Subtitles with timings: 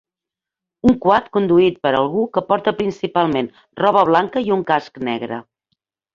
[0.91, 3.51] Un quad conduït per algú que porta principalment
[3.83, 5.41] roba blanca i un casc negre.